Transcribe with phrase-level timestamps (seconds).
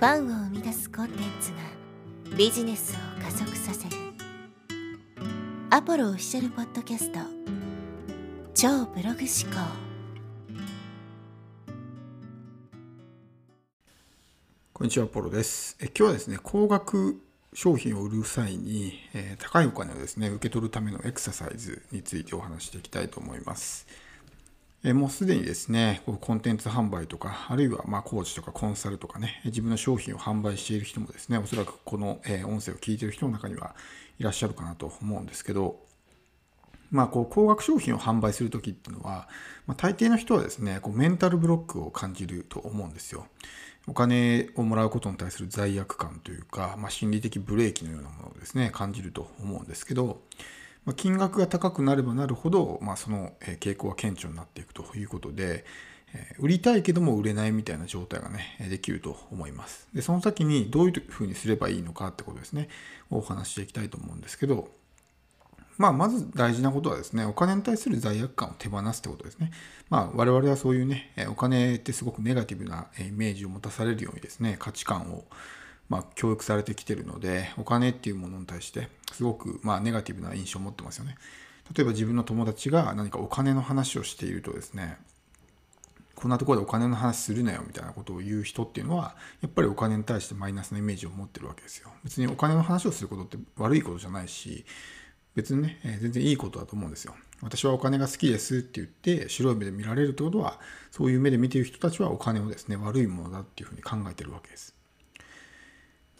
[0.00, 3.96] ファンを生み出すコンテンツがビジネスを加速させる
[5.68, 7.18] アポロオフィシャルポッドキャスト
[8.54, 9.60] 超ブログ思考
[14.72, 15.76] こんにちは、アポロです。
[15.82, 17.20] え今日はですね、高額
[17.52, 23.86] 商品を売る際に、えー高いお金をですね、受け取るためのエクササイズについてお話していきたいと思います。
[24.82, 33.74] えもうすでにですね、コンテンツ販売とか、あるいはまコーチとかコンサルとかね、自分の商品を販売している人もですね、おそらくこの、音声を聞いている人の中には
[34.18, 35.80] いらっしゃるかなと思うんですけど、
[36.90, 39.28] まあ、こう高額商品を販売するときっていうのは、
[39.66, 43.26] まあ、大抵の人はですね、こうメンタルブロックを感じると思うんですよ。
[43.86, 50.22] お金をもらうことに対する罪悪感というか、まあ、心理的ブレーキのようなものをですね、感じると思うんですけど、
[50.84, 55.64] ま、金額が高くなればなるほど、まあ、その傾向は顕著になっていくということで、
[56.38, 59.88] 売りたいけども売れないみたいな状態がね、できると思います。
[59.94, 62.68] で、その先にどういうふうにすればいいのかってことですね、
[63.10, 64.68] お話ししていきたいと思うんですけど、
[65.80, 69.50] まあ、まず大事なことはですね、お金に対する罪悪感を手放すってことですね。
[69.88, 75.24] まあ、我々はそういうね、お金ってすごくネガティブなイメージを持たされるようにですね、価値観を、
[75.90, 81.16] まあ、教育されてきてるので、お金っていうものに対して、すごく、まあ、ネガティブな印象を持ってますよね。
[81.76, 84.98] 例えば自分の友達が何かお金の話をしているとですね、
[86.14, 91.90] こんなところでお金の話するなよみたいなことを言う人っていうのは、やっぱりお金に対してマイナスなイメージを持ってるわけですよ。
[92.04, 94.64] 別にお金の話をすることって悪いことじゃないし、
[95.34, 97.14] 別にね、え全然いいことだと思うんですよ。
[97.40, 100.60] 私はお金が好きですって言って白い目で見られるってことは、
[100.90, 104.79] そういう目で見ている人たちはお金をですね、悪いものだっていうふうに考えてるわけです。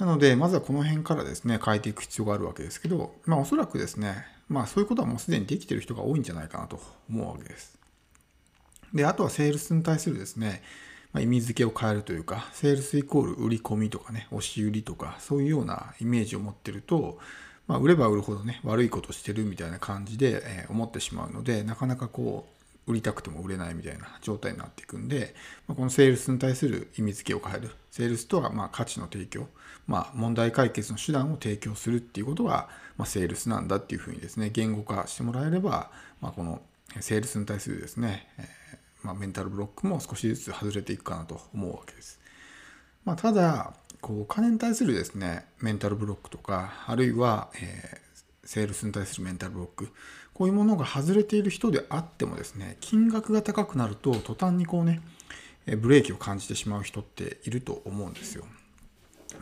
[0.00, 7.78] なので、まずはこの辺からですね、変えていく必要があるわけですけど、まあおそらくですね、まあそういうことはもうすでにできてる人が多いんじゃないかなと思うわけです。
[8.94, 10.62] で、あとはセールスに対するですね、
[11.12, 17.18] まあ、意味付けを変えるというか、セールスイコール売り込みとかね、押し売りとか、そういうようなイメージを持ってると、
[17.66, 25.34] まあ、売れば売るほどね、悪いことしてるみたいな感じで、え思ってしまうので、なかなかこう、売りたくても売れないみたいな状態になっていくんで、
[25.66, 27.70] まあ、このセールスに対する意味付けを変える。
[27.90, 29.48] セールスとはま価値の提供、
[29.86, 36.62] まあ、問題解決の手段を提供するっていうことが、ま、セールスなんだっていうふうにですね、言語化してもらえれば、まあ、この
[37.00, 42.20] セールスに対するですね、えーま、メンタルブロックも少しずつ外れていくかなと思うわけです。
[43.04, 48.00] ま、ただこうお金に対するですねメンタルブロックとかあるいは、え
[48.50, 49.90] セールスに対するメンタルブロック
[50.34, 55.00] こういうものが外れている人であってもですね金額が高くなると途端にこうね
[55.76, 58.44] ブレーキを感じてしまう人っていると思うんですよ。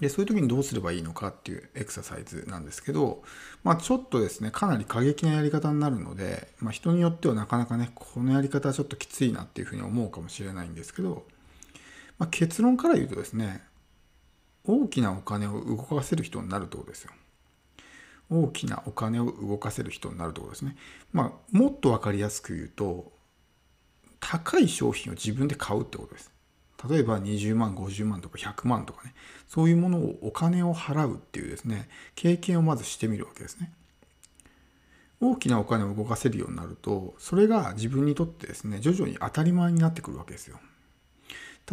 [0.00, 3.22] でそういう時にどうすればいいのかっていうエクササイズなんですけど、
[3.62, 11.24] まあ、ちょっとですねかなり過激なやり方になるので、まあ、人によってはなかなかねこのやり方はちょっときついなっていうふうに思うかもしれないんですけど、
[12.18, 13.62] まあ、結論から言うとですね
[14.64, 17.12] 大きなお金を動かせる人になるってことですよ。
[18.30, 20.76] 大きなお金を動かせる人になるってことですね。
[21.12, 23.12] まあ、もっと分かりやすく言うと
[24.20, 26.32] 高い商品を自分で買うってことです。
[26.88, 29.14] 例えば20万、50万とか100万とかね、
[29.48, 33.72] そういうものをお金を払うっていうですね、経験をまずしてみるわけですね。
[35.20, 40.58] 大きなお金を動かせるようになると、それが自分にとってですね、徐々に当たり前になってくるわけですよ。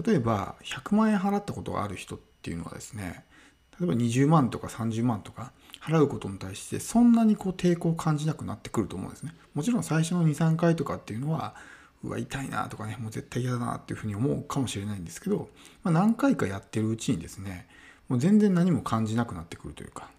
[0.06, 3.26] 例えば、100万円払ったことがある人っていうのはですね、
[3.80, 5.52] 例えば20万とか30万とか
[5.84, 9.36] 払うことに対してそんなにこう抵抗を感じなくなってくると思うんですね。
[9.54, 11.56] もちろん最初の2、3回とかっていうのは、
[12.04, 15.50] うわ、痛いなとかね、もう絶対嫌だなっていうふうに思うかもしれないんですけど、
[15.84, 17.68] まあ、何回かやってるうちにですね、
[18.08, 20.10] もう全然何も感じなくなってくるというか、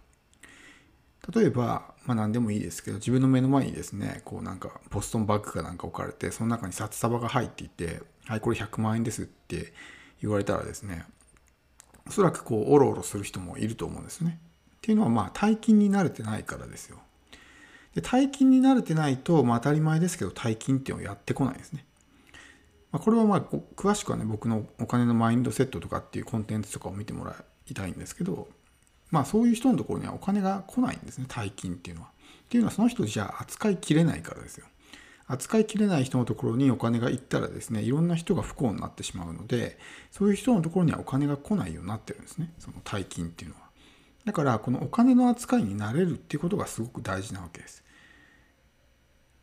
[1.34, 9.72] 例えば、まあ何でもいいですけど、自分の目の前にですね、こうなんかボストンバッグかなんか置かれて、その中に札束が入っていて、はい、これ100万円ですって
[10.20, 11.06] 言われたらですね、
[12.06, 14.38] おそらくこう、おろおろする人もいると思うんですね。
[14.84, 16.98] っていうのは、まあ、大金に慣れてないからですよ。
[17.94, 21.86] で大金に慣れてないと、まあ、当たり前ですけど、大金っていうのをやってこないですね。
[22.92, 27.34] まあ、これはまあ、詳しくはね、僕のお金のマインドセットとかっていうコンテンツとかを見てもら
[27.66, 28.46] いたいんですけど、
[29.10, 32.08] まあ、そういう人のところにはお金が来ないんですね、大金っていうのは。
[32.08, 34.66] っていうのは、その人じゃ扱いきれないからですよ。
[35.26, 39.78] 扱いきれない人のところにお金が行ったらですね、いろんな人が不幸になってしまうので、
[40.10, 43.63] そういう人のところにはお金が来ないようになってるんですね、その大金っていうのは。
[44.24, 47.84] だから、このお金の扱いになれるっていうことがすごく大事なわけです。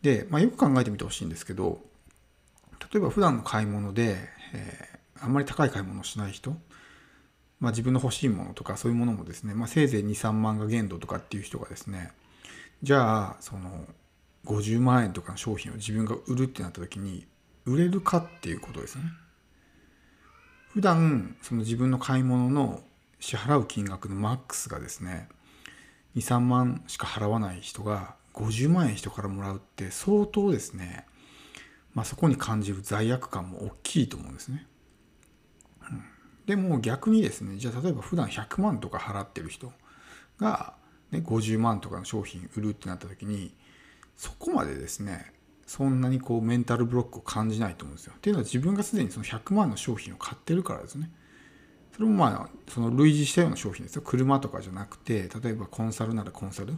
[0.02, 1.82] で、まあ、よく考えてみてほしいんですけど、
[2.92, 4.18] 例えば普段の買い物で、
[4.54, 4.92] えー
[5.22, 6.56] あんまり高い買い物をしない人、
[7.60, 12.12] まあ、自分の欲しいものとかそういうものもですね、まあ、せいぜい2、3万が限度とかっていう人がですね、
[12.82, 13.86] じゃあ、その、
[14.46, 17.28] 50万円とかの商品を自分が売るってなった時に、
[17.66, 19.04] 売れるかっていうことですね。
[20.74, 22.82] 普段、その自分の買い物の
[23.22, 25.30] 支払う金額のマックスがですね
[26.18, 31.06] 23万しか払わない人が50万円人からもらうって相当ですね、
[31.94, 34.66] まあ、そこに感じる罪悪感も大きいと思うんですね。
[35.90, 36.04] うん、
[36.48, 39.72] でも逆にですねじゃあ例えば普段100万とか払ってる人
[40.40, 40.74] が、
[41.12, 43.54] ね、50万とかの商品売るってなった時に
[44.18, 45.32] そこまでですね
[45.68, 48.14] そんなにこうメンタルブロックを感じないと思うんですよ。
[48.18, 51.12] っていうのは自分がすでにその100万の商品を買ってるからですね。
[51.94, 54.02] それもまあその類似したような商品ですよ。
[54.02, 56.74] 車とかじゃなくて例えばコンサルならコンサル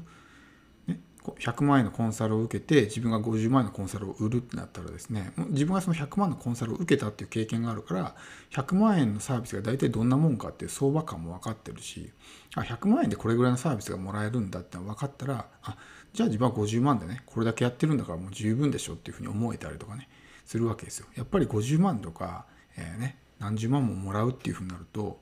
[1.23, 8.15] 100万円のコンサルを受けて自分が50万円のコンサルを売るってなったらですね自分がその100万のコンサルを受けたっていう経験があるから
[8.51, 12.11] 100万円のサービスが大体どんなもんかっていう相場感も分かってるし
[12.55, 15.77] あ100万円でこれぐらいのサービスがもらえるんだって分かったらあ
[16.13, 20.09] じゃあ自分は50万でねこれだけやってるんだからもう十分でしょっていうふうに思えたりとかね
[20.45, 21.07] するわけですよ。
[21.15, 22.45] やっぱり50万とか、
[22.75, 25.19] えー、ね、何十万ももらうっていうふうになると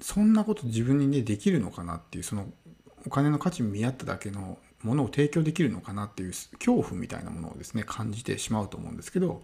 [0.00, 2.46] そんなこと自分にねできるのかなっていうその
[3.06, 9.42] お金の価値に見合っただけのものを提供できるのかなっていう恐怖みたいなものをですね感じてしまうと思うんですけど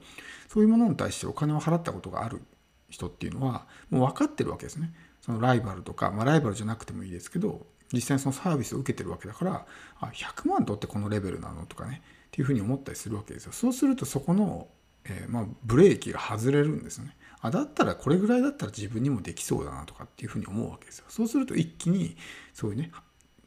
[0.49, 2.41] そういうものに対してお金を払ったことがある
[2.89, 4.95] 人っていうのはもう分かってるわけですね。
[5.21, 9.67] そのライバルとか、まあ、ライバルじゃなくてもいいですけど実際にそのサービスを受けてるわけだから
[9.99, 13.53] あ100万取ってこのレベルなのとかねっていうふうに思ったりするわけですよ。
[13.53, 14.69] そうするとそこの、
[15.05, 17.17] えー、まあ、ブレーキが外れるんですよね。
[17.47, 21.07] あだったらこれぐらいだったら自分にもできそうだなとかっていうふうに思うわけですよ。
[21.09, 22.17] そうすると一気に
[22.55, 22.91] そういうね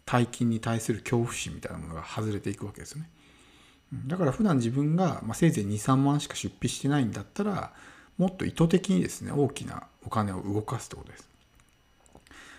[0.05, 3.09] 大金に対する恐怖心みたいなものが外れていくわけですよね。
[4.07, 7.73] だから普段自分が、まあ、せいぜい23万しか出費してないんだったら
[8.17, 11.27] もっと意図的にですね大きなお金を動かすってことです。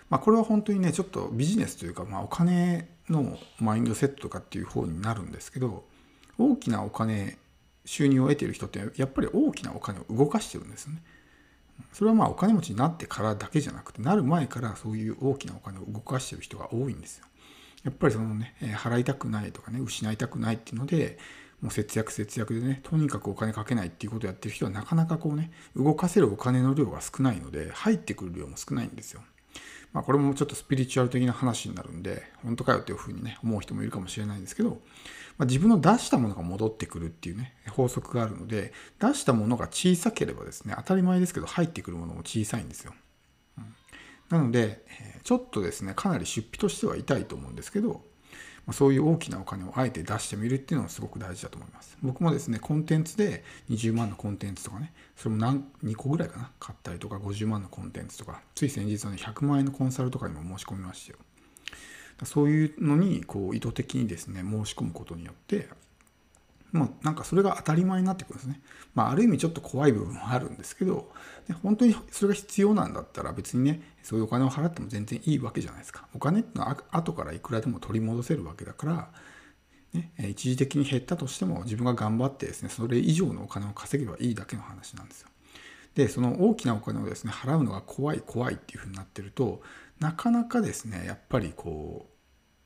[0.09, 5.85] まあ、これは本当にねちょっとビジネスというか、まあ、お金のマインドセットとかっていう方になるんですけど
[6.37, 7.39] 大きなお金
[7.85, 11.03] 収入を得ている人ってやっぱり大きなお金を動かしてるんですよね。
[11.93, 17.27] それはまあお金持ちになってからだけじゃなくてなる前からそういう大きなお金を動かしてる人が多いんですよ。
[17.85, 21.19] やっぱりそのね、払いたくないとかね、失いたくないっていうので、
[21.63, 29.23] もう節約節約でね、とにかくお金かけないっていうことをやってる人はなかなかこうね、動かせるお金の量が少ないので、入ってくる量も少ないんですよ。
[29.93, 34.81] まあこれもちょっとスピリチュアル的な話になるんで、本当かよっていうふうにね、思う人もいるかもしれないんですけど、
[35.41, 42.93] まあ、自分の出したものが戻ってくるっていうね、法則があるので、出したものが小さければですね、当たり前ですけど、入ってくるものも小さいんですよ。
[43.57, 43.75] うん
[44.29, 44.85] なので、
[45.25, 48.05] ちょっとですね、かなり出費としては痛いと思うんですけど、
[48.67, 51.97] まそういう大きなお金をあえて出してみるっていうのはすごく大事だと思います。
[52.03, 61.19] 僕もですね、コンテンツで20万のコンテンツとかね、それも何2個ぐらいかな、買ったりとか50万のコンテンツとか、つい先日はね、100万円のコンサルとかにも申し込みましたよ。
[62.25, 65.69] そういうのにこう意図的にですね、申し込むことによって、
[66.73, 68.61] もうなんかそれが当たり前になってくるんですね。
[68.95, 71.11] まあある意味ちょっと怖い部分もあるんですけど、
[71.49, 76.07] で本当にそれが必要なんだったら別にね、そういうお金を払っても全然いいわけじゃないですか。
[76.15, 79.11] お金ってのは後からいくらでも取り戻せるわけだから、
[79.93, 85.29] ね、一時的に減ったとしても自分が頑張ってですね、それ以上のお金を稼げばいいだけの話なんですよ。
[85.95, 89.61] で、その大きなお金をですね、払うのが怖い怖いっていうふうになってると、
[89.99, 92.10] なかなかですね、やっぱりこう、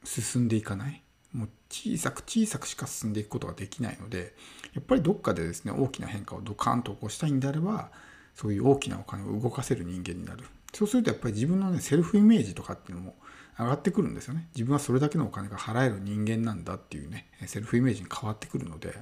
[0.04, 1.02] 進んでいかない？
[1.32, 4.34] もう小さく小さくしか進んでいくことができないので
[4.74, 7.90] やっぱりどっかでですね大きな変化をドカンと起こしたいんであれば
[8.34, 10.44] そういう大きなお金を動かせる人間になる。
[10.72, 13.14] そうするとやっぱり自分のねセルフイメージとかっていうのも
[13.58, 14.48] 上がってくるんですよね。
[14.54, 18.94] 自分はそれだけのお金が払える人間なんだっていうねセルフイメージに変わってくるので。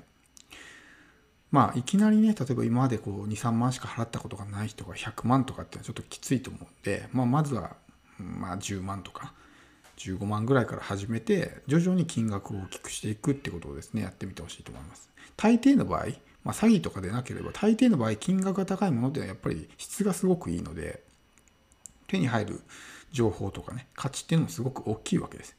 [1.50, 7.76] まあいきなりね例えば今までこう23万しか払ったことがない人が100万とかっていうのはちょっときついと思うんで、まあ、まずは
[8.18, 9.34] まあ10万とか。
[9.98, 15.10] 15万ぐらいから始めて徐々に金額を大きくしていくってことをですねやってみてほしいと思います。
[15.36, 16.06] 大抵の場合、
[16.44, 21.02] まあ、詐欺とかでなければ大抵の場合金額が高いものっていうのはやっぱり質がすごくいいので
[22.08, 22.60] 手に入る
[23.12, 25.56] 情報とかね価値っていうのもすごく大きいわけです。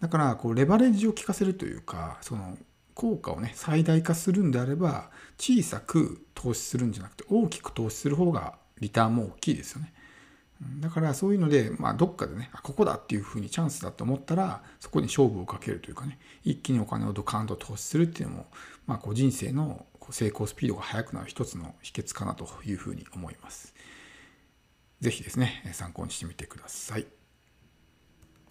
[0.00, 2.56] だからこうレバレッジを効かせるというかその
[2.94, 9.92] 効果をね最大化するんであれば小さく投資するんじゃなくて大きく投資する方がリターンも大きいですよね。
[10.80, 18.46] だからそういうので、まあ、どっかでね、あここだっていうふうにチャンスだと思ったら、そこに勝負をかけるというかね、一気にお金をドカンと投資するっていうのも、
[18.86, 23.74] まあ、こう人生の成功スピードが速くなる一つの秘訣かなというふうに思います。
[25.00, 27.17] 是非ですね、参考にしてみてください。